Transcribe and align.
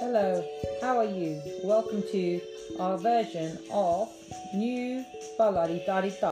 Hello, 0.00 0.44
how 0.80 0.98
are 0.98 1.04
you? 1.04 1.40
Welcome 1.62 2.02
to 2.10 2.40
our 2.80 2.98
version 2.98 3.58
of 3.70 4.08
New 4.52 5.04
Balladi 5.38 5.82
Daddy 5.86 6.12
Da. 6.20 6.30